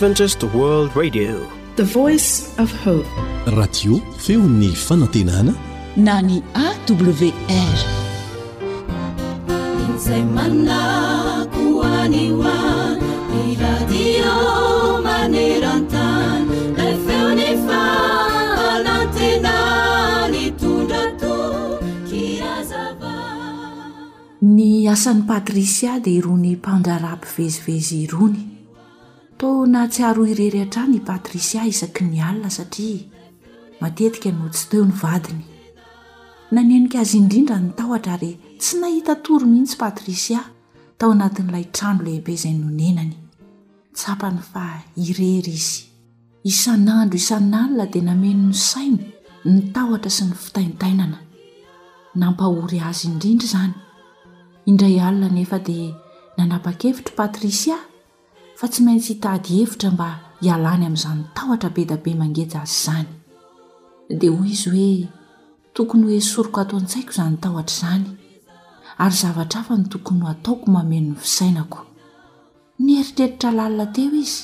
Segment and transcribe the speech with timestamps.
[0.00, 1.36] radio
[4.18, 5.52] feony fanatenana
[5.96, 7.32] na ny awrny
[24.90, 28.49] asan'ny patrisia dia irony mpandrarapyvezivezy irony
[29.40, 33.06] to naha tsy aroa irery han-trany i patrisia isaky ny alina satria
[33.80, 35.44] matetika no tsy teo ny vadiny
[36.54, 38.30] nanenika azy indrindra nytahotra ary
[38.60, 40.40] tsy nahita tory mihitsy patrisia
[40.98, 43.14] tao anatin'ilay trano lehibe izay nonenany
[43.94, 44.64] ts apany fa
[45.06, 45.78] irery izy
[46.50, 49.00] isan'andro isan'alina dia nameno no sainy
[49.54, 51.18] nytahotra sy ny fitaintainana
[52.20, 53.74] nampahory azy indrindra izany
[54.70, 55.88] indray alina nefa dia
[56.36, 57.78] nanapa-kevitry patrisia
[58.60, 60.08] fa tsy maintsy hitady hevitra mba
[60.40, 63.08] hialany amin'izany tahotra be dabe mangejy azy izany
[64.18, 64.96] dia hoy izy hoe
[65.76, 68.04] tokony hoesoroko atoan-tsaiko izany tahotra izany
[69.02, 71.80] ary zavatra afa ny tokony ho ataoko mameno ny fisainako
[72.84, 74.38] ny heritreritra lalina teo izy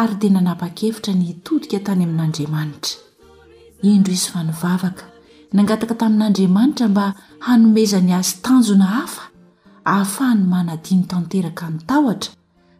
[0.00, 2.90] ary dia nanapakevitra ny todika tany amin'andriamanitra
[3.90, 5.04] indro izy fa nivavaka
[5.56, 7.06] nangataka tamin'andriamanitra mba
[7.46, 9.22] hanomezany azy tanjona hafa
[9.90, 12.32] haafahany manadiny tanteraka in'ntahotra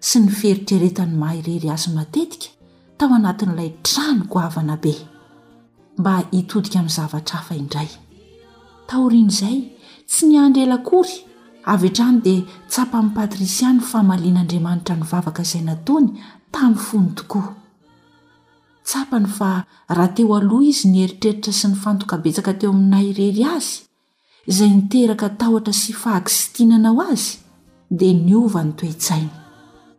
[0.05, 2.49] sy ny fieritreretany mahairery azy matetika
[3.01, 4.93] tao anatin'ilay tranokoavana be
[5.99, 7.89] mba hitodika amin'ny zavatra afa indray
[8.89, 9.57] taorian' izay
[10.11, 11.15] tsy nyandry elakory
[11.75, 16.09] avy etrany dia tsapa min'ny patrisiany famalian'andriamanitra nyvavaka izay natony
[16.55, 17.49] tamin'ny fony tokoa
[18.89, 19.51] tsapany fa
[19.97, 23.77] raha teo aloha izy niheritreritra sy ny fantokabetsaka teo amin'nynairery azy
[24.51, 27.33] izay niteraka tahotra sy fahakisitinanao azy
[27.99, 29.43] dia ny ova ny toetsainy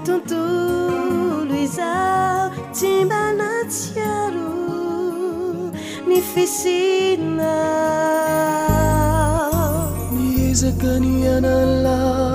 [0.06, 4.52] tontolo izao timbana tiaro
[6.08, 7.52] ni fisina
[10.50, 12.33] izakanianala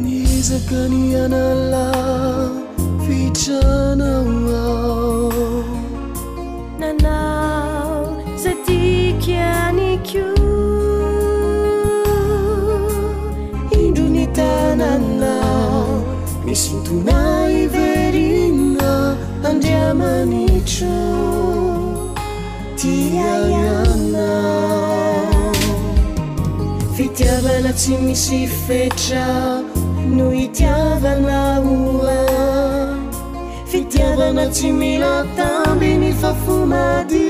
[0.03, 1.85] ni izaka ny anala
[3.05, 5.00] fitranaao
[26.97, 29.61] fiתיvnצימישי feשa
[30.09, 30.73] נו איתי
[31.03, 32.07] vנaור
[33.71, 37.29] fiתי vנצימילותa bני fkומדי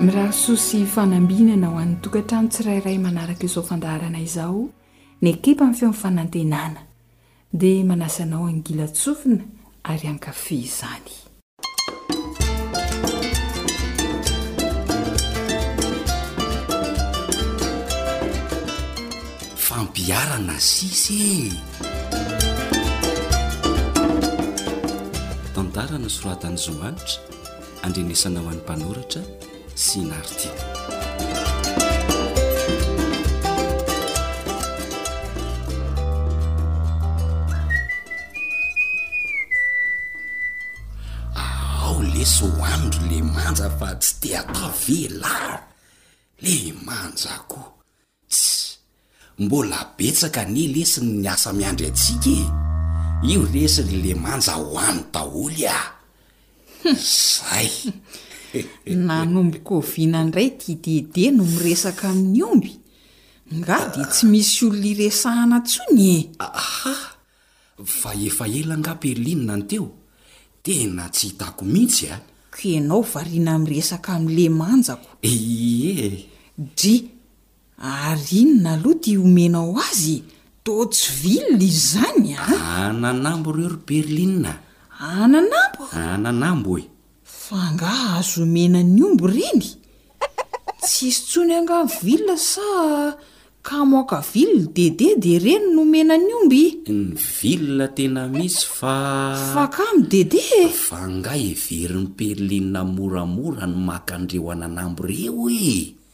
[0.00, 4.68] miraha sosy fanambina naho anntokantrano tsirairay manaraka izao fandarana izao
[5.22, 6.80] ny ekepa mn feomyfanantenana
[7.52, 9.44] dia manasy anao hangila tsofina
[9.84, 11.25] ary hankafe izany
[19.96, 21.48] biarana sisy
[25.56, 27.16] tandarana soradanyizanitra
[27.84, 29.22] andrenesana ho an'ny mpanoratra
[29.74, 30.52] sy narti
[41.86, 45.34] ao leso oanindro le manja fa tsy di tavela
[46.44, 47.68] le manja koa
[48.40, 48.65] sy
[49.38, 52.40] mbola betsaka nye lesyny ny asa miandry antsika e
[53.28, 55.88] io resy ny le manja ho amin'ny daholy e ao
[56.96, 57.70] zay
[59.08, 62.72] nanomboko vina indray ti dede no miresaka amin'ny omby
[63.60, 66.10] nga dia tsy misy olona iresahana ntsony
[66.46, 66.94] eaha
[68.00, 69.86] fa efa elangaperlinina ny teo
[70.64, 72.16] tena tsy hitako mihitsy e a
[72.56, 76.08] kenao varina ami'n resaka amin'ny le manjako ie
[76.78, 76.94] di
[77.80, 79.18] ay inona aloti e.
[79.20, 80.22] omena ho azy
[80.64, 86.84] to tsy vila izy zanyaaambreo ryberiaambaam e
[87.42, 89.64] fa nga azo omenany omby reny
[90.82, 92.68] tsisy tsony angany vila sa
[93.66, 96.72] ka mka vila dede de reny no omena ny ombyny
[97.44, 97.54] i
[100.10, 106.05] dedea ng e, everin'ny berlia moramora no maka nreo ananambo reo e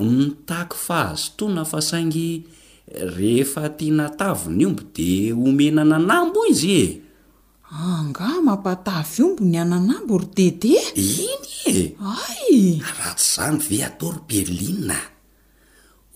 [0.00, 2.42] nytaky fahazo to na fa saingy
[3.16, 5.08] rehefa tia natavi ny ombo de
[5.46, 6.84] omena nanambo izy e
[7.70, 14.98] anga mampatavy ombo ny ananambo ry dede inye ay aratsy zany ve atao ry berlia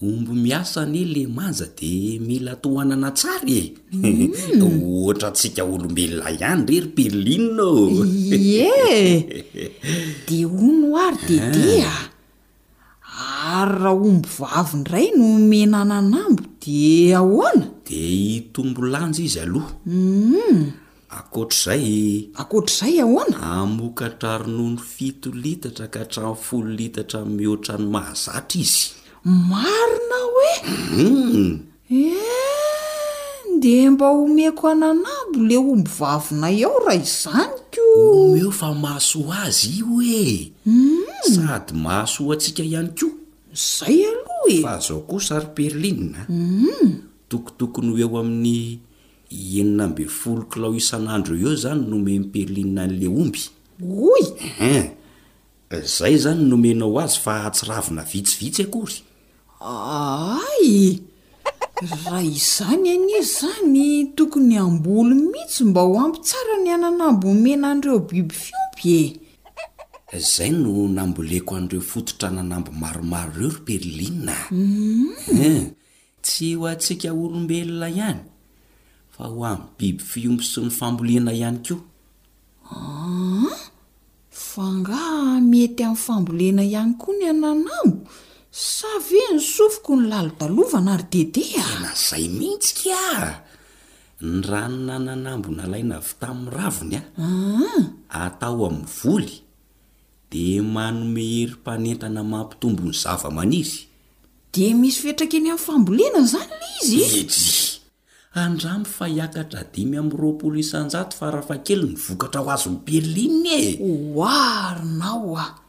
[0.03, 3.63] ombo miasa ny le manja de mela tohanana tsara e
[3.93, 4.65] mm.
[4.65, 8.03] oatra tsiaka olombelona ihany re ry berlinnaôe
[10.29, 12.05] de onoary dede ah.
[13.15, 20.63] ary raha ombo vavyndray no menananambo di ahoana di itombo lanjy izy aloha mm.
[21.19, 28.83] akoatr'izay ankoatr' izay ahoana amokatraronono fito litatra ka hatramo folo litatramihoatra ny mahazatra izy
[29.51, 30.53] marona hoe
[30.99, 31.53] mm.
[31.91, 32.53] eh?
[33.59, 40.55] nde mba omeko anaabo le omby vna ao ah iznykoehaa haa aihy ozy
[44.57, 45.93] afa azao ko sryperi
[47.29, 48.81] tokotokony heo amin'ny
[49.59, 53.43] eninambe foloklao isan'andro o eo zany nome ny perli nle omby
[53.89, 54.15] o
[55.97, 58.65] zay zany nomenao azy fa tsy ravina vitsivitsy
[59.61, 61.01] aory
[61.83, 63.83] raha izany anizy izany
[64.17, 68.97] tokony ambolo mihitsy mba ho ampy tsara ny ananambo omena andireo biby fiompy
[70.17, 75.11] e zay no namboleko an'ireo fototra nanambo maromaro ireo ry berlina mhm.
[75.47, 75.65] eh,
[76.25, 78.21] tsy ho antsiaka olombelona ihany
[79.15, 81.83] fa ho amy biby fiompy sy ny famboliana ihany koa
[82.71, 83.55] a ah,
[84.53, 87.99] fangaa mety amin'ny fambolina ihany koa ny ananambo
[88.55, 93.27] sav e ny sofoko ny lalo dalovana ary dede a na izay mihitsika a
[94.31, 98.31] ny ranonananambo na alaina avy tamin'ny ravony am ah.
[98.31, 99.35] atao amin'ny voly
[100.31, 103.81] dia manomeherympanentana mampitombony zava manizy
[104.55, 107.83] dia misy fetraka eny amin'ny fambolianana zany na izytsy
[108.43, 113.55] andramy fa hiakatra dimy amin'ny roapolo isanjaty farafa kely ny vokatra ho azo nypelina inny
[113.61, 113.71] e
[114.19, 115.64] oarinao a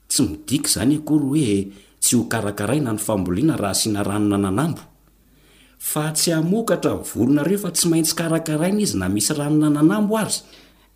[0.07, 1.51] tsy midika izany akory hoe
[2.01, 4.81] tsy ho karakaraina ny famboliana raha siana ranona nanambo
[5.79, 10.35] fa tsy amokatra volonareo fa tsy maintsy karakaraina izy na misy ranona nanambo ary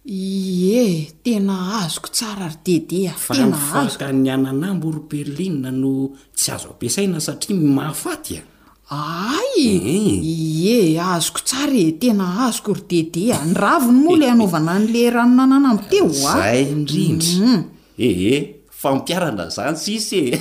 [0.06, 3.18] ie tena azoko tsara ry dedea ah,
[3.56, 8.44] fafaka ny ananambo ry berlia no tsy azo ampiasaina satria mimahafaty a
[8.92, 9.40] ah.
[9.40, 10.20] ay eh.
[10.22, 13.46] ie azoko tsarae tena azoko ry dedea ah.
[13.48, 14.32] nraviny molo eh.
[14.36, 17.64] anaovana n'la ranona nanambo teo aayidrindym mm.
[17.98, 20.36] ehe eh, fampiarana zany sisy e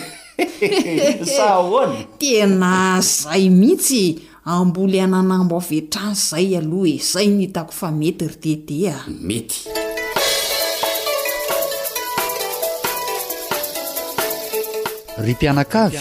[1.47, 1.87] ao
[2.21, 9.11] tena zay mihitsy amboly ananambo avetrazy izay alohe izay nitako fa mety ritete a e.
[9.23, 9.61] mety
[15.19, 15.99] ry mpianakavy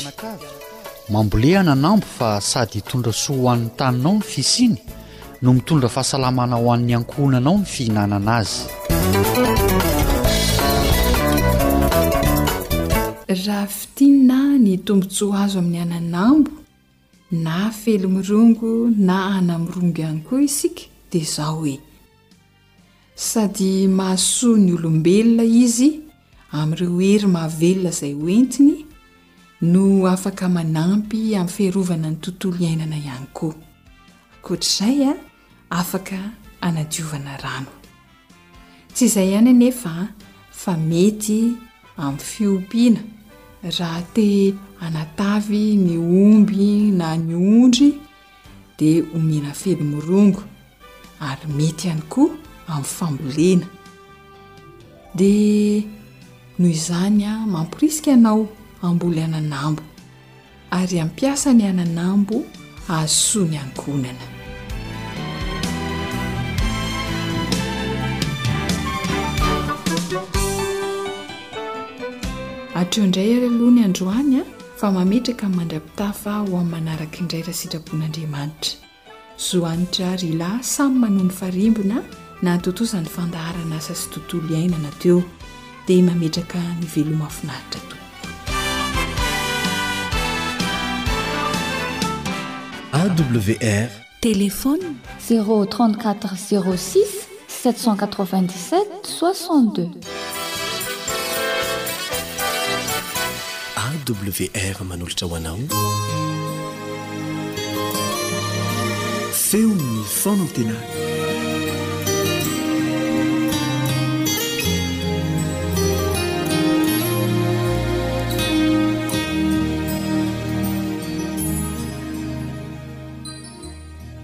[1.09, 4.75] mambole ananambo fa sady hitondra soa ho an'ny taninao ny fisiny
[5.41, 8.65] no mitondra fahasalamana ho an'ny ankohnanao ny fihinanana azy
[13.45, 16.60] raha fitinna ny tombontsoha azo amin'ny ananambo
[17.31, 21.79] na felomirongo na anamirongo ihany koa isika dia izao hoe
[23.15, 25.89] sady mahasoa ny olombelona izy
[26.59, 28.75] ami'ireo ery mahavelona izay oentiny
[29.71, 29.83] no
[30.13, 33.55] afaka manampy amin'ny fiharovana ny tontolo iainana ihany koa
[34.45, 35.15] koatr'izay a
[35.79, 36.17] afaka
[36.67, 37.71] anadiovana rano
[38.93, 39.91] tsy izay ihany anefa
[40.61, 41.37] fa mety
[42.03, 43.01] amin'ny fiompiana
[43.77, 44.25] raha te
[44.81, 47.93] anatavy niomby na nyondry
[48.77, 50.41] dia homina felymirongo
[51.19, 52.29] ary mety ihany koa
[52.67, 53.67] amin'ny fambolena
[55.15, 55.83] dia
[56.59, 58.47] noho izany a mampiriska anao
[58.81, 59.81] ambola ananambo
[60.71, 62.35] ary ampiasa ny ananambo
[62.87, 64.25] asoany anykonana
[72.75, 74.41] atreo ndray aloha ny androany
[74.81, 78.75] fa mametraka nmandra-pitafa ho amin'ny manaraka indrayra sitrabon'andriamanitra
[79.47, 81.97] zohanitra rylay samy manony farimbona
[82.45, 85.19] na tontozan'ny fandaharana sa sy tontolo ihaina anateo
[85.87, 87.89] dia mametraka miveloma finaritra
[92.91, 93.89] to awr
[94.25, 97.05] telefona 034 06
[97.65, 100.50] 787 62
[103.91, 105.57] wr manolatra hoanao
[109.33, 110.73] feonnyfonatena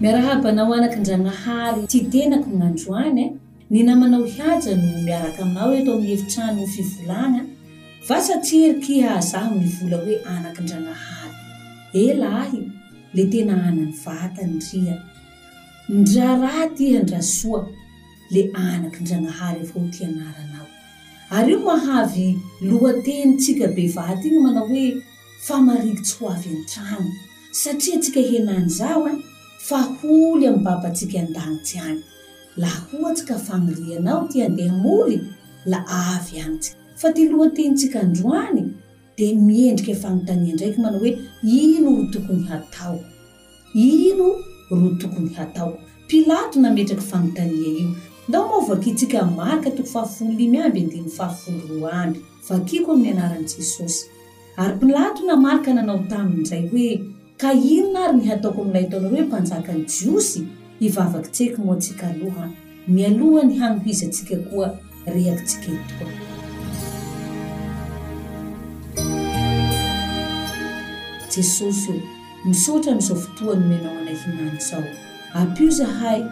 [0.00, 3.30] miarahabanao anaki ndranahary ty htenako nandroany eh?
[3.70, 7.44] ny namanao hiajano miaraka mao etao min hevitranoho fivolagna
[8.06, 11.34] va satria erikyazany nivola hoe anakin-dragnahary
[12.08, 12.60] ela ahy
[13.16, 14.94] le tena anamy vatandria
[15.98, 17.60] ndra ra ty handrasoa
[18.34, 20.66] le anakindragnahary faho tyanaranao
[21.36, 22.26] ary io hahavy
[22.68, 24.84] lohatenytsika be vatyno manao hoe
[25.46, 27.10] famarikitsy ho avy antrano
[27.62, 29.12] satria tsika hianany zao a
[29.68, 32.02] fa holy ambapatsika an-danitsy agny
[32.62, 35.16] la hohatsy ka fanirianao ty andeha mory
[35.70, 38.62] la avy anits fa ty lohatinytsika androany
[39.18, 43.00] de miendrika fanotania ndraiky manao hoe ino tokony hatao
[43.74, 44.26] ino
[44.70, 45.72] ro tokony hatao
[46.08, 47.90] pilato nametraky fanotania io
[48.28, 52.12] nda movakytsika marka t fafooliy aby ndfaafonro ay
[52.48, 54.06] vakiko amin'ny anaran' jesosy
[54.56, 57.00] ary pilato namarka nanao taminzay hoe
[57.36, 60.42] ka inona ary ny hataoko amilay aonahoe mpanjakany jiosy
[60.80, 62.50] ivavakitseky moa tsika loha
[62.88, 66.08] mialohany hanohizatsika koa reakitsika to
[71.34, 72.02] jesosy eo
[72.44, 74.84] misotrany zao fotoany minao anay fihnantsao
[75.34, 76.22] ampyio zahay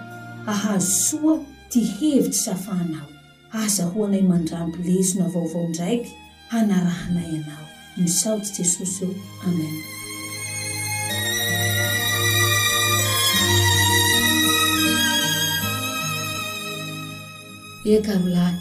[0.46, 3.08] ahasoa ty hevitry safanao
[3.52, 6.10] ahazahoanay mandrampi lesona vaovao indraiky
[6.48, 9.12] hanarahanay anao misaotsy jesosy io
[9.48, 9.76] amen
[17.92, 18.54] ekanilay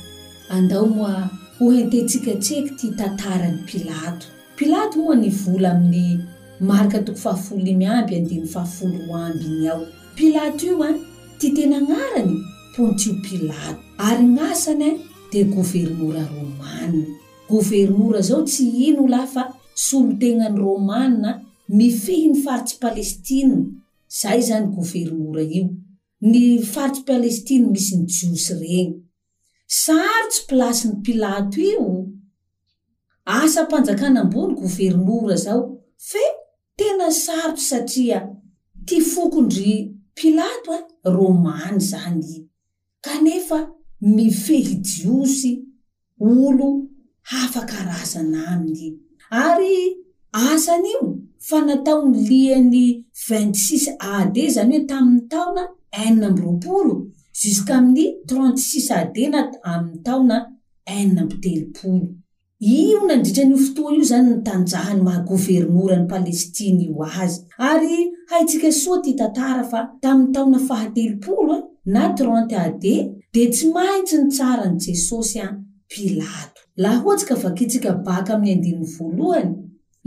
[0.49, 1.19] andao moa
[1.57, 6.19] ho hententsikatseaky ty tantarany pilato pilato moa ny vola amin'ny
[6.63, 9.83] marika toko fahafolo imy amby anday fahafolo oamby iny ao
[10.17, 10.91] pilato io a
[11.39, 12.31] ti tena agnarany
[12.75, 14.89] pontio pilato ary masana
[15.31, 17.03] de gouvernora romana
[17.51, 19.43] gouvernora zao tsy ino lafa
[19.87, 21.31] solotegnany romana
[21.77, 23.59] ny fihi ny faritsy palestini
[24.19, 25.67] zay zany gouvernora io
[26.31, 28.91] ny faritsy palestin misy ny jiosy regny
[29.83, 32.04] saro tsy plasiny pilato io
[33.25, 36.23] asampanjakana ambony governora zao fe
[36.75, 38.29] tena saroto satria
[38.87, 39.73] ti fokondry
[40.15, 42.45] pilato e romany zany
[43.05, 43.59] kanefa
[44.01, 45.51] mifehidiosy
[46.19, 46.67] olo
[47.29, 48.87] hafakarazana aminy
[49.45, 49.75] ary
[50.49, 51.09] asa n'imo
[51.47, 52.85] fa nataony lian'ny
[53.27, 53.85] vint sis
[54.15, 55.63] ad zany hoe tamin'ny taona
[56.03, 56.93] enina ambyroapolo
[57.39, 59.39] jisqa amin'ny trentsis ad na
[59.73, 60.37] amin'ny taona
[60.97, 62.03] enina ambitelopolo
[62.67, 67.35] io nandritra nyio fotoa io zany nytanjahany mahagouvernora ny palestiny io azy
[67.71, 67.97] ary
[68.31, 72.95] haitsika soa ty tantara fa tamin'ny taona fahatelopolo e na trente ade
[73.33, 75.49] de tsy maitsy ny tsara ny jesosy a
[75.91, 79.51] pilato laha ohatsy ka vaketsika baka amin'ny andini voalohany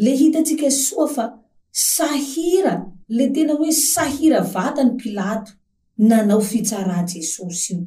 [0.03, 1.25] le hitantsika soa fa
[1.71, 2.75] sahira
[3.09, 5.53] le tena hoe sahira vatany pilato
[6.09, 7.87] nanao fitsara jesosy io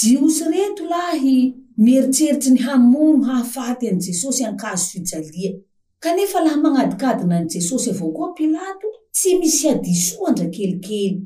[0.00, 1.38] jiosy reto lahy
[1.82, 5.52] mieritseritsy ny hamono hahafaty an' jesosy ankazo fijalia
[6.00, 11.20] kanefa laha magnadikadina any jesosy avao koa pilato tsy misy hadisoandra kelikely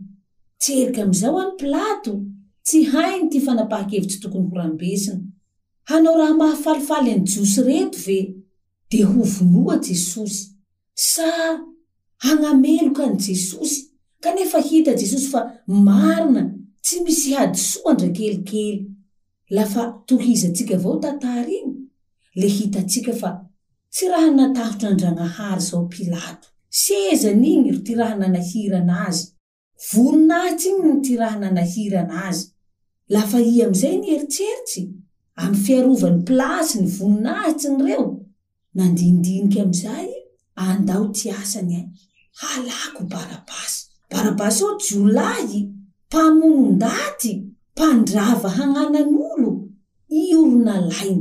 [0.61, 2.13] tseriky am'izao any pilato
[2.67, 5.21] tsy hainy ty fanapahankevitsy tokony ho rambesina
[5.91, 8.19] hanao raha mahafalifaly any jiosy reto ve
[8.91, 10.39] de ho vonoa jesosy
[10.95, 11.29] sa
[12.25, 13.79] hanameloka any jesosy
[14.23, 15.41] kanefa hita jesosy fa
[15.87, 16.43] marina
[16.83, 18.94] tsy misy hadisoandra kelikely
[19.55, 21.77] lafa tohizantsika avao tatary iny
[22.35, 23.31] le hitatsika fa
[23.93, 26.47] tsy raha natahotra andranahary zao pilato
[26.81, 29.25] s ezany iny ry ty raha nanahiry ana azy
[29.93, 32.45] voninahitsy iny ny ty raha nanahiry an'azy
[33.15, 34.83] lafa i am'izay nieritseritsy
[35.43, 38.07] amy fiarovan'ny plasy ny voninahitsi ny reo
[38.77, 40.09] nandindiniky amizay
[40.67, 41.81] andao ty asanya
[42.43, 45.51] halako barabasy barabasy ao jiolay
[46.07, 47.33] mpanonondaty
[47.75, 49.24] mpandrava hananano
[50.43, 51.13] onlany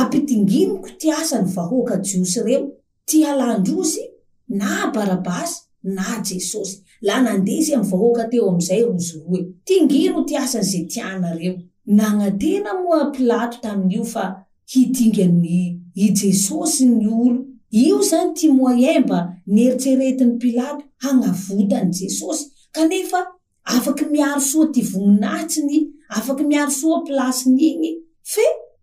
[0.00, 2.62] ampitinginoko ty asany vahoaka jiosy ireo
[3.08, 4.02] ty alandrosy
[4.60, 5.58] na barabasy
[5.96, 11.30] na jesosy la nandesy amy vahoaka teo am'izay rozo roe tingino ty asan' ze tiana
[11.38, 11.54] reo
[11.98, 14.24] nanatena moa pilato tamin'io fa
[14.72, 15.58] hitingany
[16.04, 17.40] i jesosy ny olo
[17.84, 19.18] io zany ti moyen mba
[19.54, 22.42] nieritseretin'ny pilato hanavotany jesosy
[22.74, 23.20] kanefa
[23.74, 25.76] afaky miaro soa ty vomonatsiny
[26.16, 27.90] afaky miaro soa plasiny iny
[28.34, 28.42] fe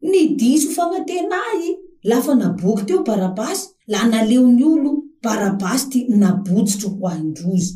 [0.10, 1.62] ni diso famantenay
[2.10, 4.92] lafa naboky teo barabasy la naleony olo
[5.24, 7.72] barabasy ty nabotsitro ho ahindrozy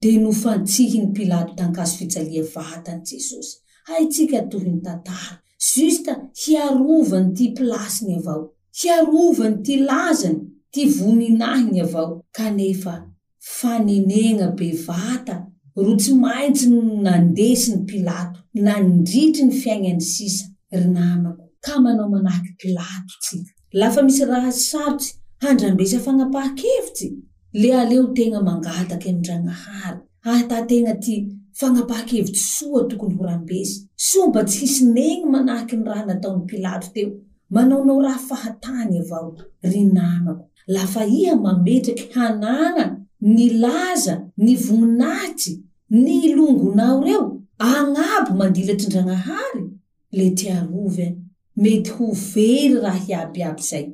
[0.00, 3.52] de nofantsihiny pilato tankaso fitsalia vatany jesosy
[3.94, 5.34] ai tsika atohyny tantara
[5.70, 8.42] jista hiarovany ty plasiny avao
[8.80, 10.40] hiarovany ty lazany
[10.72, 12.94] ty voninahyny avao kanefa
[13.56, 15.36] faninena be vata
[15.84, 20.44] ro tsy maintsy no nandesiny pilato nandritry ny fiainany sisa
[20.76, 23.36] namako ka manao manahaky pilatotsy
[23.72, 27.08] lafa misy raha sarotsy handrambesa fanapaha-kevitsy
[27.60, 30.00] le aleo tena mangataky aindranahary
[30.32, 31.14] ahtatena ty
[31.60, 37.10] fanapaha-kevitsy soa tokony horambesy somba tsy hisinegny manahaky am raha nataoy pilato teo
[37.54, 39.26] manaonao raha fahatany avao
[39.72, 40.44] ry namako
[40.76, 42.84] lafa ia mametraky hanana
[43.20, 45.52] ny laza ny vominatsy
[46.04, 47.22] ny longonao reo
[47.68, 49.64] agnabo mandila ty ndranahary
[50.12, 51.16] le tyarovy a e.
[51.56, 53.88] mety ho very raha hiabyaby zay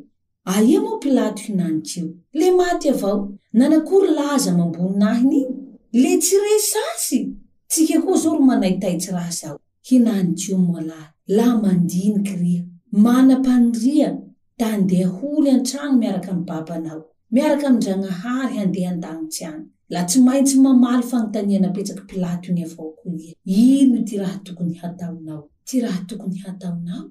[0.45, 5.53] a io moa pilato hinany kio le maty avao nanakory laza mamboninahyny iny
[5.93, 7.21] le tsy reysasy
[7.69, 9.57] tsy ka ko zao lo manay taitsy raha zao
[9.89, 12.63] hinanykio moalahy la mandiniky riha
[13.05, 14.11] manapaniria
[14.59, 17.03] da andeha hory antragno miaraka am babanao
[17.35, 23.35] miarake amindranahary handeha han-danitsy any la tsy maintsy mamary fanontania napetsaky pilato iny avaoko i
[23.83, 27.05] ino ty raha tokony hataonao ty raha tokony hata aminao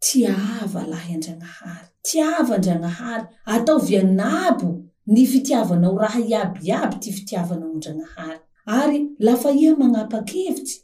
[0.00, 4.70] ty ava lahy andranahary ty ava andranahary atao vianabo
[5.12, 8.40] ny fitiavanao raha iabiiaby ty fitiavanao andranahary
[8.78, 10.76] ary lafa ia manampa-kevitsy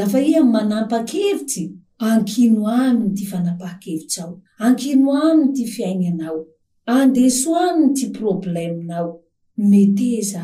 [0.00, 1.64] lafa ia manampa-kevitsy
[2.06, 6.40] ankino aminy ty fanapaha-kevits ao ankino aminy ty fiaignanao
[6.94, 9.08] andeso aminy ty probleminao
[9.70, 10.42] met eza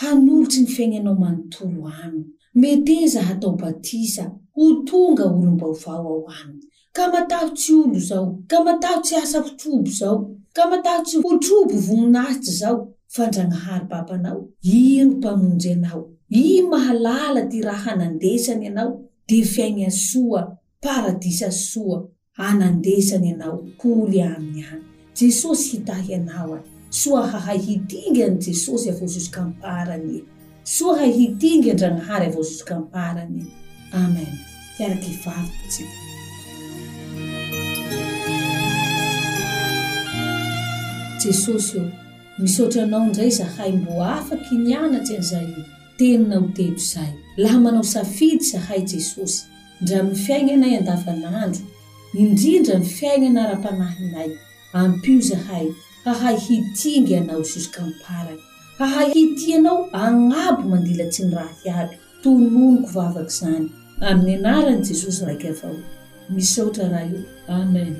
[0.00, 2.26] hanolotsy ny fiainanao manontoro aminy
[2.62, 8.98] met eza hatao batisa ho tonga olombaovao ao aminy ka matahotsy olo zao ka mataho
[9.04, 10.16] tsy asa hotrobo zao
[10.56, 12.76] ka mataho tsy hotrobo vominazitsy zao
[13.14, 14.40] fandragnahary bapanao
[14.72, 16.02] iny mpamonjy anao
[16.38, 18.90] iny mahalala ty raha anandesany anao
[19.28, 20.42] de fiaigna soa
[20.82, 21.98] paradisa soa
[22.48, 24.82] anandesany anao toly aminy any
[25.18, 26.60] jesosy hitahy anao a
[27.00, 30.16] soa ha hahitingany jesosy avaozosoka mparany
[30.74, 33.44] soa hahitinga andragnahary avaozosoka amparany
[33.92, 34.28] amen
[34.76, 35.76] tiarakyvavts
[41.22, 41.90] jesosy o
[42.38, 45.64] misotra anao ndzay zahay mbo afaky nianatsy an'iza io
[45.98, 49.42] tenina hoteto zay laha manao safidy zahay jesosy
[49.82, 51.62] ndra mifiaignanay andavan'andro
[52.20, 54.30] indrindra mi fiaignana raha-panahinay
[54.72, 55.66] ampio zahay
[56.04, 58.40] hahay hitingyanao jisikemparany
[58.78, 65.76] hahay hitianao agnabo mandilatsy mirahy aby tononoko vavaka izany amin'ny marany jesosy raky avao
[66.34, 67.22] misy soatra raha io
[67.60, 67.94] amen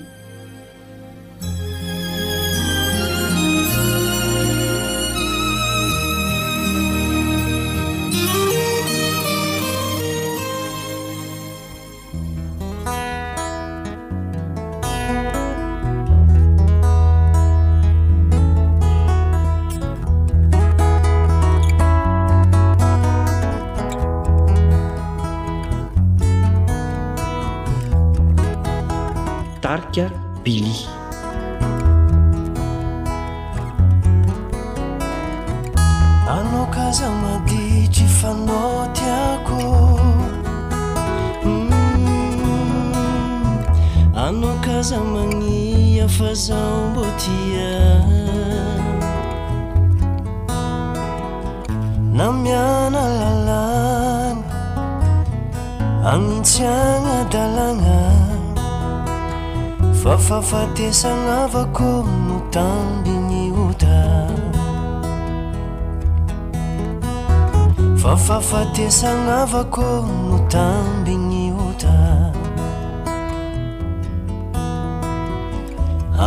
[68.90, 69.84] sagnavako
[70.28, 71.94] mo tamby gny ota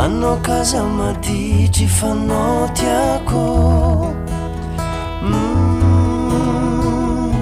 [0.03, 4.15] anao kaza madidry fanao tiako
[5.27, 7.35] mm,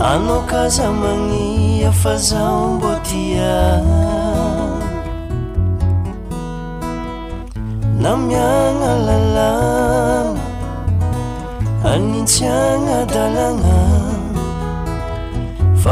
[0.00, 3.82] anao kaza magnia fazao mbô tia
[8.00, 10.34] namiagna lalaa
[11.84, 14.09] anintsyagna dalagna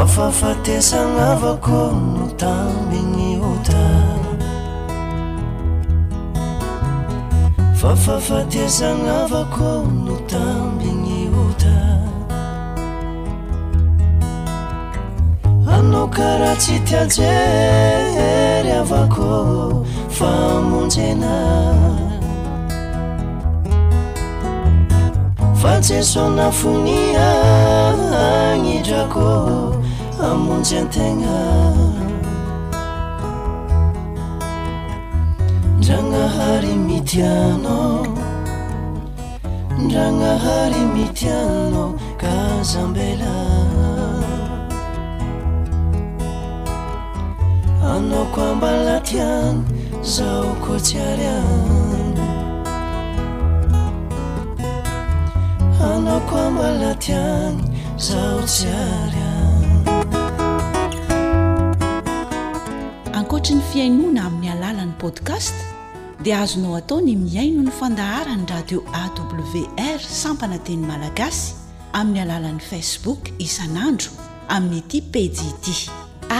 [0.01, 1.79] afafatesana avako
[2.15, 4.27] no tamby gny hotana
[7.79, 9.71] fa fafatesagnaavako
[10.05, 12.43] no tambi gny hotana
[15.77, 19.27] anao karah tsy tiajery avako
[20.17, 21.33] famonjena
[25.61, 29.27] fa jeso nafonianidrako
[30.27, 31.35] amonjyategna
[35.79, 37.99] ndra nahary mitianao
[39.83, 41.89] ndra nahary mityanao
[42.21, 43.33] kazambela
[47.93, 49.63] anao ko ambalatiagny
[50.13, 52.19] zaho ko tsyaryany
[55.89, 57.59] anao ko ambalatyany
[58.05, 59.18] zaho tsyary
[63.39, 65.53] hatr ny fiainoana amin'ny alalan'ny podcast
[66.27, 71.53] dia azonao atao ny miaino ny fandaharany radio awr sampana teny malagasy
[71.99, 74.11] amin'ny alalan'ni facebook isan'andro
[74.57, 75.67] amin'nyiti pedit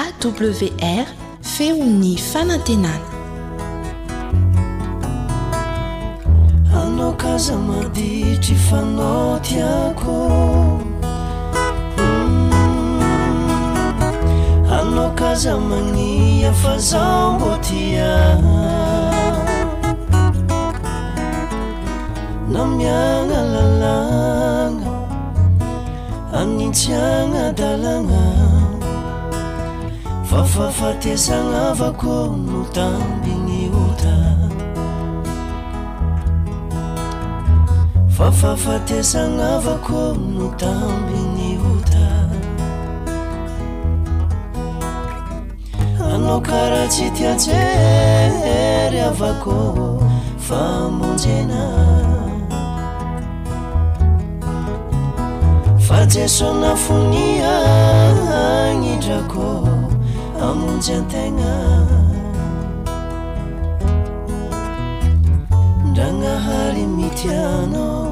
[0.02, 1.16] awr
[1.54, 3.08] feo ny fanantenana
[6.82, 10.18] anaokaza madiitra fanaotiako
[15.16, 18.38] kaza magnia fazao mbo tia
[22.50, 24.92] namiagna lalagna
[26.42, 28.22] anintsiagna dalagna
[30.30, 34.18] fafafatesagnaavako no tambigny ota
[38.18, 40.02] fafafatesagnavako
[40.36, 41.39] no tambiy
[46.38, 49.98] karaha tsy tiajery avako
[50.48, 51.64] va amonjyena
[55.88, 59.48] fa jeso nafogny agnidrako
[60.50, 61.52] amonjy antegna
[65.90, 68.06] ndra nahary mitianao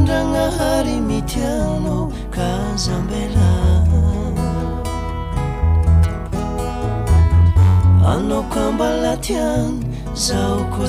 [0.00, 1.94] ndra nahary mitiana
[2.34, 3.73] kazambela
[8.12, 9.72] anoambala tian
[10.24, 10.84] zaoko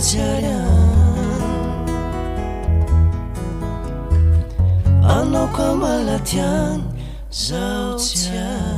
[5.16, 6.80] anokambala tian
[7.30, 8.75] zao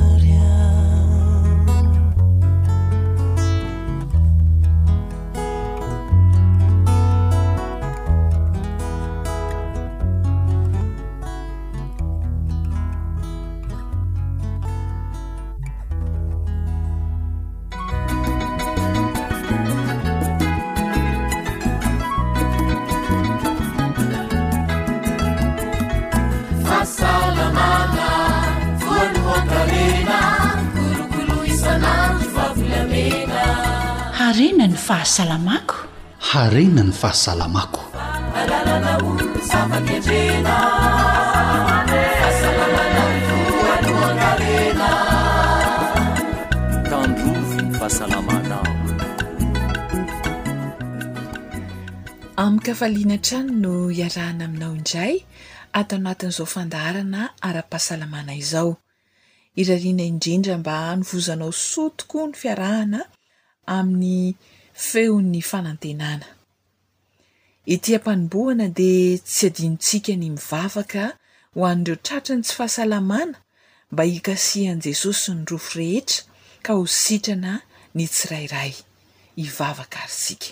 [34.94, 38.58] ahasaaakoharenany fahasalamakoaamin'ny
[52.66, 55.14] kafaliana trany no iarahana aminao indray
[55.78, 58.70] atao natin'izao fandarana ara-pahasalamana izao
[59.60, 63.00] irariana indrindra mba anovozanao soa tokoa ny fiarahana
[63.76, 64.34] amin'ny
[64.86, 66.28] feon'ny fanantenana
[67.74, 71.04] itỳampanomboana dia tsy adinontsika ny mivavaka
[71.54, 73.36] ho an'nireo tratrany tsy fahasalamana
[73.92, 76.22] mba hikasian'i jesosy ny rofo rehetra
[76.64, 77.52] ka ho sitrana
[77.96, 78.72] ny tsirairay
[79.42, 80.48] hivavaka arytsika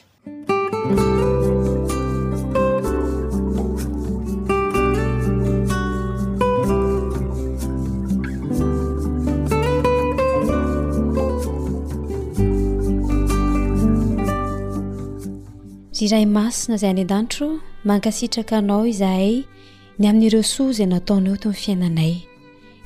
[16.05, 17.49] yray masina zay any an-dantro
[17.89, 19.45] mankasitraka ao izahay
[19.99, 22.15] ny amin''ireo so zay nataoneo to fiainanay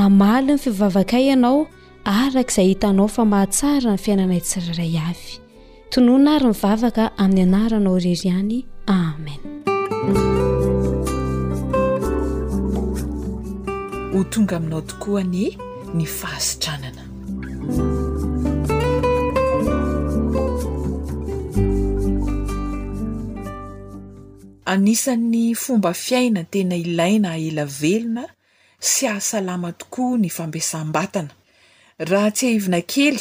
[0.00, 1.62] amaly ny fivavakay ianao
[2.04, 5.32] araka izay hitanao fa mahatsarany fiainanaytsiraray avy
[5.94, 8.56] tonoana ary mivavaka amin'ny anaranao rery hany
[8.96, 9.40] amen
[14.14, 15.44] ho tonga aminao tokoany
[15.98, 17.08] ny fahasotranana
[24.74, 28.24] anisan'ny fomba fiaina tena ilaina aela velona
[28.90, 31.32] sy ahasalama tokoa ny fampiasam-batana
[32.10, 33.20] raha tsy hahivina kely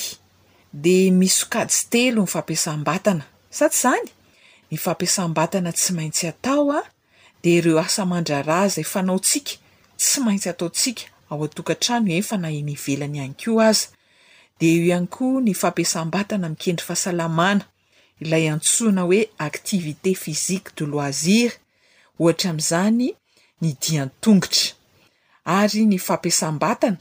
[0.84, 3.26] de misy kaji telo ny fampiasam-batana
[3.58, 4.08] sa tsy zany
[4.72, 6.82] ny fampiasam-batana tsy maintsy atao a
[7.44, 9.54] de ireo asamandrara zay fanaontsika
[10.02, 12.14] tsy maintsyataosikaodany
[15.16, 17.64] ko ny fampiasambatana mikendry fahasalamana
[18.24, 21.54] ilay antsoana hoe activité pfisique de loisire
[22.22, 23.06] ohatra amin'izany
[23.62, 24.64] ny diantongotra
[25.60, 26.98] ary ny fampiasam-batana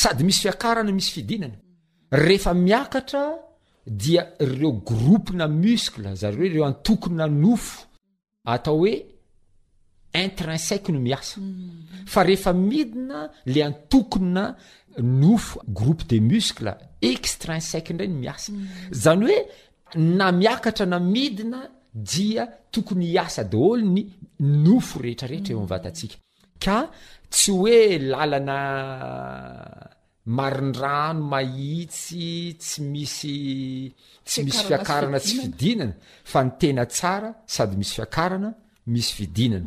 [0.00, 1.56] sady misy fiakarana misy fidinana
[2.24, 3.22] rehefa miakatra
[4.02, 4.24] dia
[4.56, 7.78] reo groupina miskle zare hoe reo antokoa nofo
[8.54, 8.94] atao hoe
[10.14, 11.40] intrinsecno miasaa
[12.28, 13.18] ehefamidina
[13.52, 14.44] le antokonna
[15.22, 16.74] nofo groupe de muscle
[17.10, 18.52] extrinsec ndray ny miasa
[19.02, 19.38] zany oe
[19.96, 21.60] na miakatra na midina
[21.94, 24.02] dia tokony hiasa daholo ny
[24.64, 26.16] nofo rehetrarehetra eo mvatatsika
[26.64, 26.76] ka
[27.30, 28.58] tsy hoe lalana
[30.38, 35.94] marindrano mahitsy tsy misytsy misy fiakarana tsy vidinana
[36.30, 38.50] fa ny tena tsara sady misy fiakarana
[38.92, 39.66] misy fidinana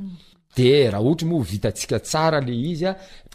[0.55, 2.91] de raha ohatra moa vitantsika tsara le izya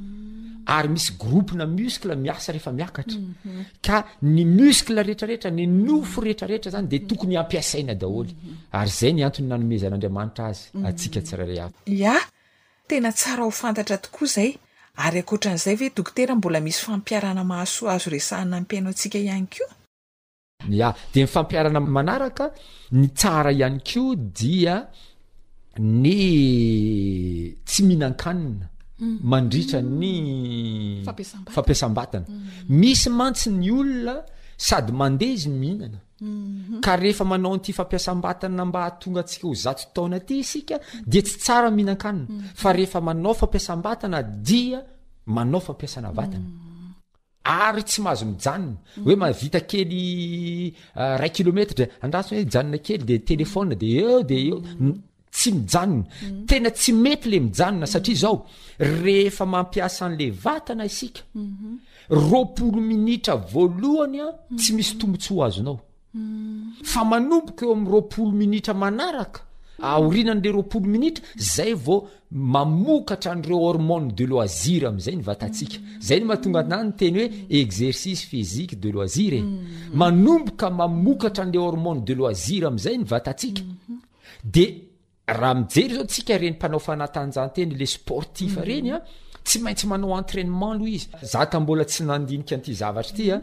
[0.64, 3.64] ary misy groupina muskle miasa rehefa miakatra mhm.
[3.82, 8.56] ka ny muskle rehetrarehetra ny nofo rehetrarehetra zany de tokony ampiasaina daholy mhm.
[8.72, 10.86] ary zay ny antony nanomezan'andriamanitra azy mhm.
[10.88, 11.66] atsika tsirarey a
[12.14, 12.18] a
[12.88, 14.50] tena tsara ho fantatra tokoa zay
[14.96, 19.64] ary akotran'izay ve dokotera mbola misy fampiarana mahaso azo resahanampiainao antsika ihany ko
[20.88, 22.50] a de ny fampiarana manaraka
[22.92, 24.84] ny tsara ihany ko dia
[25.78, 26.16] ny
[27.66, 28.71] tsy mihinan-kanina
[29.02, 29.18] Mm.
[29.24, 29.98] mandritra mm.
[29.98, 31.02] ny
[31.50, 33.16] fampiasa-batnamisy mm.
[33.18, 34.14] mantsy ny olona
[34.68, 36.80] sady mandeha izymhinana mm-hmm.
[36.92, 41.70] arehefa manao tyfampiasabatnmbatonga sikah ton tahinaaeefa
[43.00, 43.04] mm-hmm.
[43.08, 45.76] manao fampiasabaaimanaofa
[47.44, 48.74] ary tsy mahazo mijanna
[49.08, 54.36] oe mahvita kely ah, ray kilometrara andratsoy hoe janona kely de telefona de eo de
[54.48, 54.56] eo
[55.32, 56.46] tsy mijanona mm.
[56.46, 57.86] tena tsy mety le mijanona mm.
[57.86, 58.46] satria zao
[58.78, 61.04] ehefa mampiasa nle vatanais
[61.34, 61.74] mhm.
[62.10, 64.56] ropolo minitra voalohanya mm.
[64.56, 65.80] tsy misy tomontsy ho azonao
[66.84, 69.40] fa mamboka eo amropolo minitra manaraka
[69.82, 76.24] arinanle ropolo minitra zay v mamokatra nreo ormone de loisir amzay ny vatasika zay n
[76.28, 79.40] mahtonga aynteny hoe exercice physique de loisir e
[79.96, 83.62] manomboka mamokatra n'le ormne de loiir azayt
[85.26, 89.02] ahijeryaotarenympanao fanatanjahntenle prtifenya mm.
[89.02, 89.04] ah,
[89.44, 91.46] tsy maintsy manaontanementloitba
[93.02, 93.40] t adniyrtyahinyisy ah,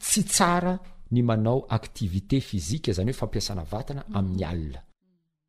[0.01, 0.73] tsy tsara
[1.11, 4.79] ny manao activité fizika zany hoe fampiasana vatana amin'ny alina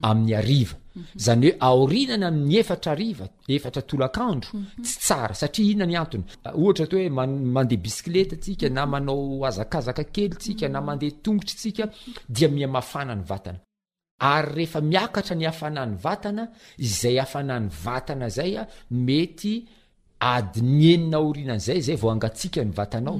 [0.08, 1.04] amin'ny ariva Mhm.
[1.18, 3.26] zany hoe aorinany amin'ny efatra ariva
[3.56, 4.66] efatra toloakandro mhm.
[4.84, 7.10] tsy tsara satria ihiona ny antony ah, ohatra to hoe
[7.56, 8.90] mandeha bisikileta tsika na mhm.
[8.92, 13.58] manao azakazaka kely tsika na mandea tongotry sikadmiananafnnyvtna
[16.86, 18.62] izay afanany vatana zaya
[19.06, 19.54] mety
[20.20, 23.18] adi ny enina aorinana zay zay vao angatsika ny vatanao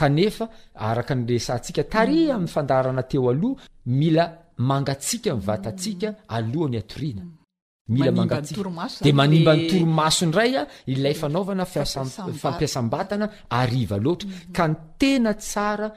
[0.00, 0.44] kanefa
[0.88, 4.24] araka nyresantsika tari ami'ny fandarana teo aloha mila
[4.58, 7.24] mangatsika mivatatsika alohan'ny atoriana
[7.88, 11.64] mila mangatsikadi manimba nytoromaso ndray a ilay fanaovana
[12.42, 13.26] fampiasam-batana
[13.60, 14.52] ariva loatra mhm.
[14.56, 15.88] ka ny tena tsara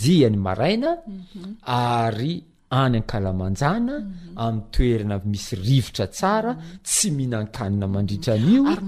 [0.00, 1.52] jiany maraina mhm.
[1.80, 2.34] ary
[2.82, 4.38] any ankalamanjana mhm.
[4.44, 6.52] ami'ny toerana misy rivotra tsara
[6.86, 8.78] tsy mihinankanina mandritra anioz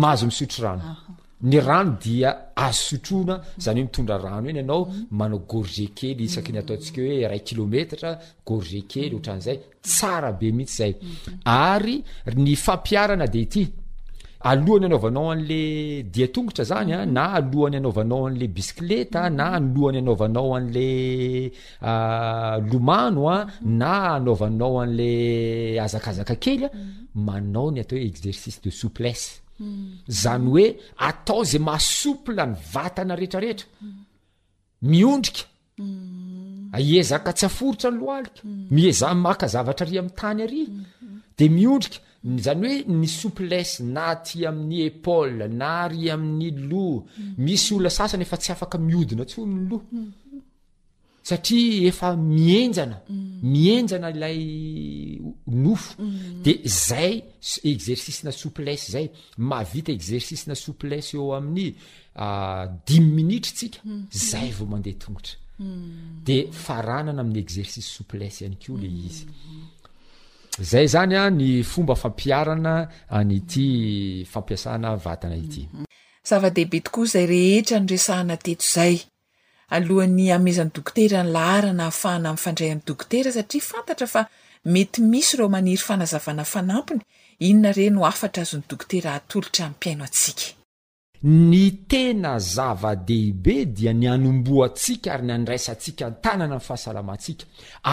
[0.00, 0.82] mahazo misotro rano
[1.40, 6.58] ny rano dia azosotroana zany hoe mitondra rano eny anao manao gorger kely isaky ny
[6.62, 8.10] ataontsika hoe ray kilomettra
[8.46, 10.92] gorger kely oatran'zay tsara be mihitsy zay
[11.44, 11.98] ary
[12.36, 13.62] ny fampiarana de ity
[14.48, 15.62] alohany anaovanao an'le
[16.14, 20.90] diatongotra zanya ah, na alohany anaovanao anle bisikleta na alohany anaovanao an'le
[21.90, 23.46] ah, lomano a ah,
[23.80, 25.10] na anaovanao an'le
[25.84, 26.68] azakzaka kelya
[27.26, 29.42] manao ny atao hoe exercice de souplesse
[30.20, 30.66] zany hoe
[31.08, 33.66] atao zay mahasople ny vatana retrarehetra
[34.90, 35.44] miondrika
[36.76, 38.40] aiezaka tsy aforotsa ny loalika
[38.74, 40.62] mieza maka zavatra arya amin'ny tany ary
[41.38, 41.98] de miondrika
[42.44, 46.86] zany hoe ny souplese na aty amin'ny epola na hary amin'ny lo
[47.44, 49.86] misy oloa sasany efa tsy afaka mihodina tsyoa amin'ny loha
[51.26, 53.38] satria efa mienjana mm.
[53.42, 54.40] mienjana ilay
[55.46, 56.42] nofo mm.
[56.44, 57.16] de zay
[57.64, 61.74] exercisina souplese zay mahvita exercicina souplese eo amin'ny
[62.24, 64.04] ah, dimy minitra tsika mm.
[64.12, 69.18] zay vomandeongotdefaranana amin'ny exercicesouples ay ko le iz
[70.62, 72.74] zay zany a ny fomba fampiarana
[73.10, 73.64] ah, nyty
[74.34, 75.62] fampiasanavatana ity
[76.28, 78.94] zava-dehibe tokoa zay rehetra nyresahana teto zay
[79.74, 84.22] alohan'ny amezan'ny dokoterany laharana hahafahana amin'ny fandray amin'ny dokotera satria fantatra fa
[84.76, 87.02] mety misy ireo maniry fanazavana fanampony
[87.48, 90.55] inona ire no afatra azyny dokotera atolotra amin'ypiaino antsika
[91.28, 97.44] ny tena zava-dehibe dia nanomboa atsika ary nandraisatsika ntananayfahasalaatika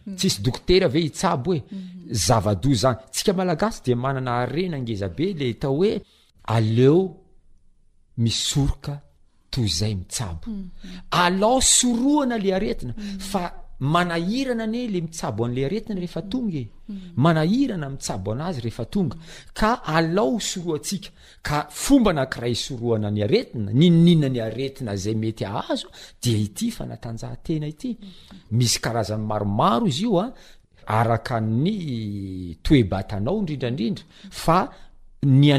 [0.05, 0.15] Mhm.
[0.15, 2.11] tsisy dokotera ave hitsabo oe mhm.
[2.25, 5.93] zava-do zany tsika malagasy dia manana arena angezabe le atao hoe
[6.55, 6.97] aleo
[8.21, 8.93] misoroka
[9.51, 10.67] toy zay mitsabo mhm.
[11.11, 12.93] alao soroana le aretina
[13.31, 13.41] fa
[13.79, 17.21] manahirana any le mitsabo an'le aretina rehefa tonga e Mm-hmm.
[17.21, 19.17] manahirana ami'tsabo an'azy rehefa tonga
[19.59, 21.09] ka alao soroaatsika
[21.47, 25.87] ka fomba nakiray soroana ny aretina nynina ny aretina zay mety ahazo
[26.23, 26.51] aeaony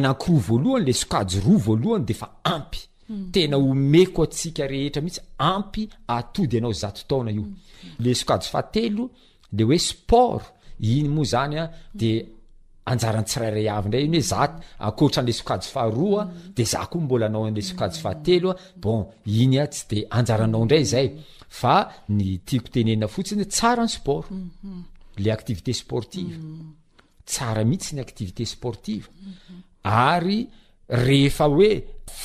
[0.03, 2.81] aakirle oao adeaampy
[3.33, 5.23] tena omeko atsika rehetra mihitsy
[5.53, 5.85] ampyy
[6.17, 7.33] anaooeeoe
[8.01, 9.79] mm-hmm.
[9.91, 10.45] sport
[10.81, 11.67] iny moa zany a
[12.01, 12.11] de
[12.93, 14.53] anjaran'ny tsirairay avy ndray iny hoe zat
[14.87, 19.01] akoritra n'le sokajo faharoa a de zah koa mbola anao a'le sokajo fahatelo a bon
[19.43, 21.09] iny a tsy de anjaranao indray zay
[21.61, 21.77] fa
[22.17, 24.27] ny tiako tenena fotsiny tsara ny sport
[25.23, 26.35] le activité sportive
[27.31, 29.07] tsara mihitsy ny activité sportive
[30.11, 30.39] ary
[31.07, 31.71] rehefa hoe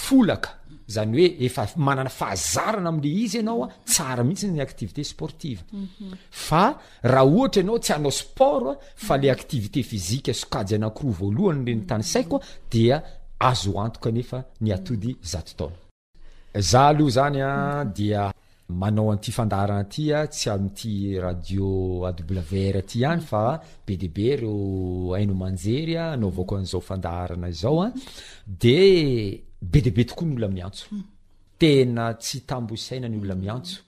[0.04, 0.50] folaka
[0.90, 6.14] zany hoe efa manana fahazarana am'le izy ianao a tsara mihitsy ny activité sportive mhm.
[6.46, 6.64] fa
[7.14, 11.74] raha ohatra ianao tsy anao sport a fa le activité fizika sokajy anakoroa voalohany le
[11.82, 12.08] ntany mhm.
[12.14, 12.40] saikoa
[12.72, 12.74] d
[13.50, 14.72] azoantokanefaa mhm.
[16.80, 18.24] aoh zany a dia
[18.82, 21.68] manao anty fandahrana atya tsy ami'ity radio
[22.08, 22.10] a
[22.52, 23.42] w r ty any fa
[23.86, 24.58] be debe reo
[25.18, 28.88] ainoanjerya anao vaoko nzaodnaoade
[29.62, 31.03] be diabe tokoa ny olona miantso hmm.
[31.60, 33.82] tena tsy tambo isaina ny olona miantso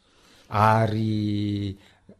[0.51, 1.76] ary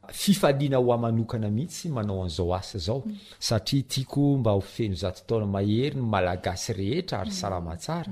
[0.08, 3.16] fifaliana ho aho manokana mihitsy manao an'izao asa zao hmm.
[3.40, 7.38] satria tiako mba hofeno zatotaona mahery ny malagasy rehetra ary hmm.
[7.40, 8.12] salama tsara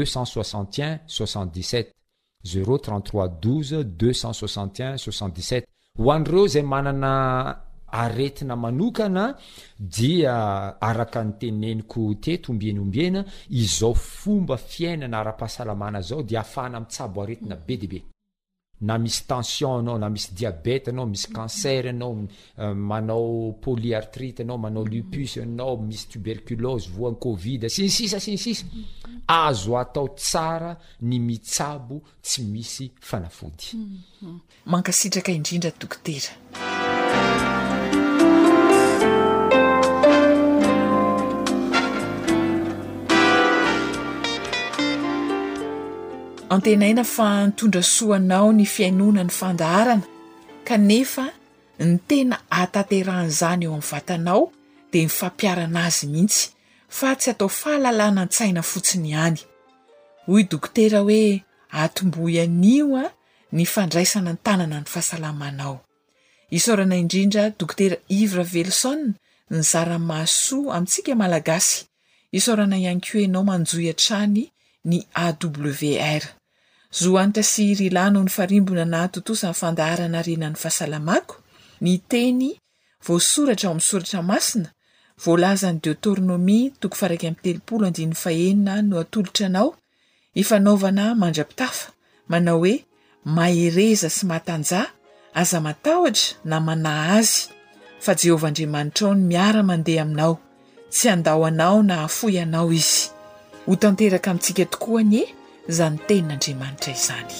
[0.04, 1.92] 61 67
[2.44, 5.62] 033 2 6 7
[5.98, 9.34] hoandreo zay manana aretina manokana
[9.78, 10.34] dia
[10.80, 18.00] araka nyteneniko teto ombienyombiena izao fomba fiainana ara-pahasalamana zao dia afahana amin'ntsabo aretina be deabe
[18.84, 22.28] na misy tension anao na misy diabete agnao misy cancer anao
[22.58, 28.64] euh, manao polyartrite agnao manao lupus anao misy tuberculose voan covid sinsisa sinsisa
[29.26, 34.38] azo atao tsara ny mitsabo tsy misy fanafody mhm.
[34.66, 36.32] mankasitraka indrindratokotera
[46.50, 50.02] antenaina fa nitondra soanao ny fiainona ny fandaharana
[50.64, 51.24] kanefa
[51.80, 54.42] ny tena ataterahn' izany eo ami'ny vatanao
[54.92, 56.48] dia nifampiarana azy mihitsy
[56.88, 59.38] fa tsy atao fahalalàna antsaina fotsiny ihany
[60.26, 63.04] hoy dokotera hoe atomboyanio a
[63.52, 65.80] ny fandraisana n tanana ny fahasalamanao
[66.50, 69.14] isorana indrindra dokotera ivra velson
[69.50, 71.86] nyzaramaso amintsika malagasy
[72.38, 74.44] isaorana ianko ianao manjoyantrany
[74.84, 76.22] ny awr
[76.92, 81.34] zohanta sy rilano ny farimbona na totosanyy fandaharana renany fahasalamako
[81.84, 82.48] ny teny
[83.06, 84.68] voasoratra ao ami'ny soratra masina
[85.24, 86.80] voalazany deotornomitn
[88.88, 89.68] no atolotra anao
[90.42, 91.86] ifanaovana mandrapitafa
[92.30, 92.74] manao oe
[93.36, 94.86] mahereza sy mahatanjaa
[95.40, 97.38] aza matahotra na manay azy
[98.04, 100.34] fa jehova andriamanitra ao ny miaramandeha aminao
[100.92, 103.13] tsy andaoanao na afoyanao izy
[103.66, 105.24] ho tanteraka amintsika tokoa ny e
[105.68, 107.34] zany tenin'andriamanitra izany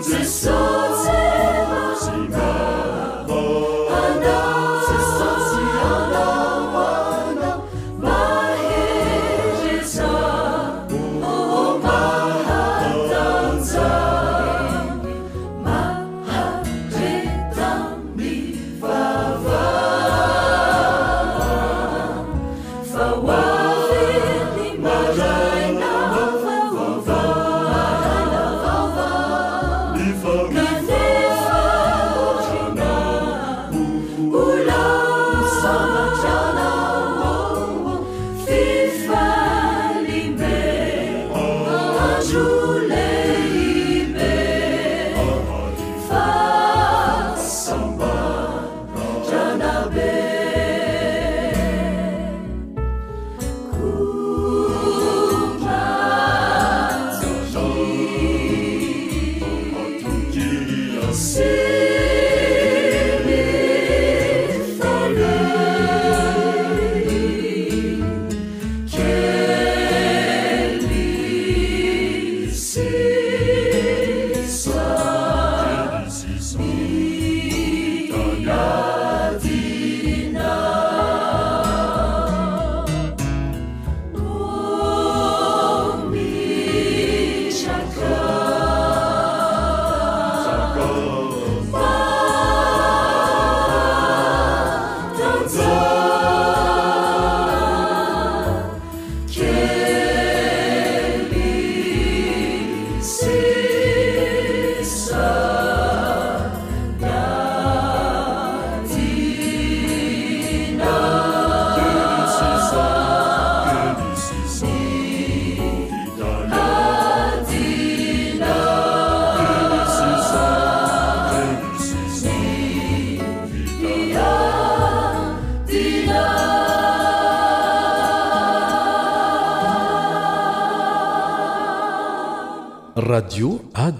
[0.00, 0.71] 最笑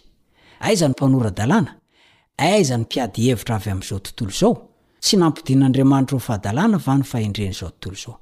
[0.67, 1.71] aizany mpanoradalna
[2.37, 4.53] aizany mpiady hevitra avy am'izao tontolo izao
[5.05, 8.17] sy nampdin'andriamanitra o fahadalàna vany fahendrenaizao tontolo zao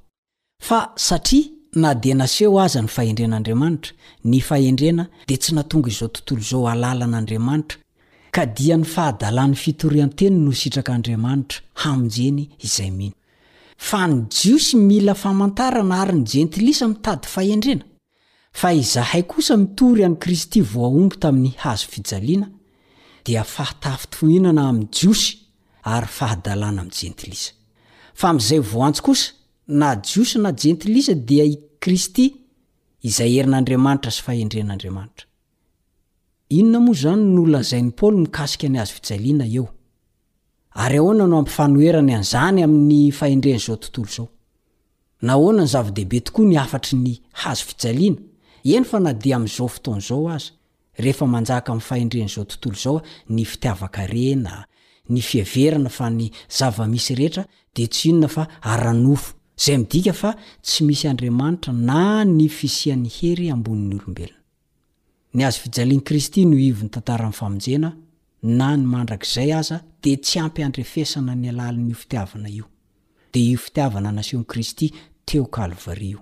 [0.62, 3.92] fa satria na dia naseho aza ny fahendren'andriamanitra
[4.24, 7.78] ny fahendrena dia tsy natonga izao tontolo zao alalaan'andriamanitra
[8.34, 13.14] ka dia ny fahadalàny fitorian-teny no sitrak'andriamanitra hamnjeny izay mino
[13.76, 17.84] fa nyjiosy mila famantara naary ny jentilisa mitady fahendrena
[18.52, 22.50] fa izahay kosa mitory any kristy voaombo tamin'ny hazo fijaliana
[23.26, 25.30] dia fahatafitohinana amin'ny jiosy
[25.96, 27.52] ary fahadalàna ami'ny jentilisa
[28.20, 29.30] fa min'izay voantsy kosa
[29.80, 31.54] na jiosy na jentiliza dia i
[31.84, 32.26] kristy
[33.08, 34.10] izyheinadrinona
[36.84, 39.66] moa zany nolan'zain'ny paoly mikasika ny azo fijaliana eo
[40.90, 44.28] ry ahoana no ampifanoherany anzany amin'ny fahendren'zao tontolo zao
[45.26, 48.20] na hoana ny zava-dehibe tokoa ny afatry ny hazo fijaliana
[48.74, 50.50] eny fa na dia amin'izao foton'zao azy
[51.02, 52.98] rehefa manjaka min'ny fahindrenyzao tontolo zao
[53.34, 54.56] ny fitiavaka rena
[55.12, 56.26] ny fieverana fa ny
[56.58, 59.34] zava-misy rehetra de tsy inona fa ara-nofo
[59.64, 60.30] zay midika fa
[60.62, 64.38] tsy misy andriamanitra na ny fisian'ny hery ambonin'ny olombelona
[65.36, 67.90] ny azo fijaliany kristy no ivo 'ny tantarany famonjena
[68.58, 72.66] na ny mandrak'izay aza dea tsy ampy andrefesana ny alalin'iofitiavana io
[73.32, 74.86] dia io fitiavana nasio' kristy
[75.28, 76.20] teo kalvro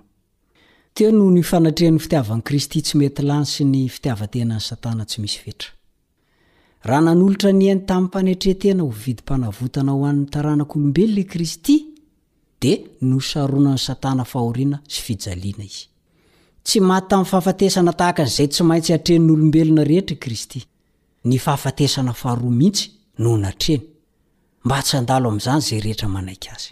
[0.93, 5.39] tea no ny fanatrehan'ny fitiavani kristy tsy mety lany sy ny fitiavatenany satana tsy misy
[5.43, 5.71] fetra
[6.87, 11.75] raha nanolotra nyainy tamin'ny mpanatretena ho vidim-panavotana ho an'ny taranak'olombelona i kristy
[12.61, 12.77] dia
[13.09, 15.83] no saroana ny satana fahoriana sy fijaliana izy
[16.65, 20.59] tsy maty tamin'ny fahafatesana tahaka an'zay tsy maintsy atrenin'olombelona rehetra i kristy
[21.29, 22.85] ny fahafatesana faharoa mihitsy
[23.21, 23.83] noho natreny
[24.65, 26.71] mba atsy andalo amin'izany zay rehetra manaika azy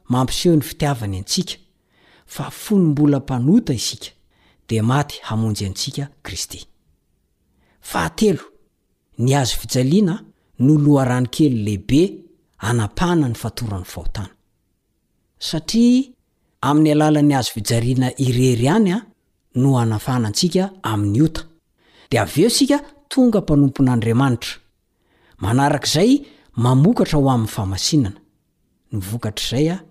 [0.11, 1.55] mampiseho ny fitiavany antsika
[2.25, 4.09] fa fony mbola mpanota isika
[4.69, 6.65] dia maty hamonjy antsika kristy
[7.81, 8.43] fahatelo
[9.19, 10.23] ny azo fijaliana
[10.59, 12.23] no loharany kely lehibe
[12.57, 14.29] hanapana ny fatorany fahotana
[15.47, 16.03] satria
[16.67, 19.05] amin'ny alalan'ny azo fijaliana irery any a
[19.61, 21.43] no hanafana antsika amin'ny ota
[22.11, 22.81] dia av eo isika
[23.11, 24.53] tonga mpanompon'andriamanitra
[25.43, 26.11] manarakaizay
[26.63, 28.19] mamokatra ho amin'ny faamasinana
[28.93, 29.90] nyvokatra izay a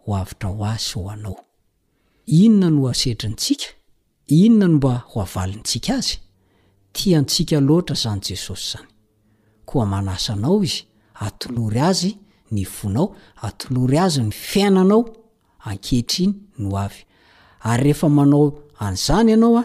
[0.04, 0.78] hoatra oay
[4.62, 6.02] amba ntsika a
[6.94, 8.88] tiantsika loatra zany jesosy zany
[9.74, 10.82] o manasaanao izy
[11.26, 12.10] atlory azy
[12.54, 15.00] ny onao atlory azy ny fiainanao
[15.64, 16.32] ankehtrny
[16.62, 16.90] ny ay
[17.68, 18.46] ayrefa manao
[18.78, 19.64] anzanyanaoa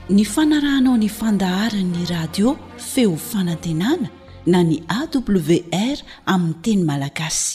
[0.11, 4.09] ny fanarahanao ny fandaharan'ny radio feo fanantenana
[4.45, 5.97] na ny awr
[6.33, 7.49] amin'ny teny malagasy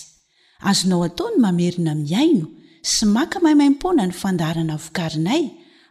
[0.70, 2.46] azonao ataony mamerina miaino
[2.92, 5.42] sy maka mahimaimpoana ny fandaharana vokarinay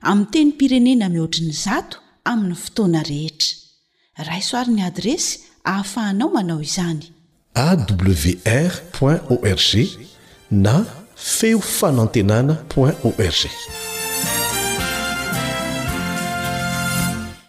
[0.09, 1.97] amin'ny teny pirenena mihoatrin'ny zato
[2.31, 5.29] amin'ny fotoana rehetra raysoaryn'ny adresy
[5.67, 7.03] hahafahanao manao izany
[7.67, 8.73] awr
[9.05, 9.71] org
[10.65, 10.75] na
[11.37, 13.94] feo fanantenana org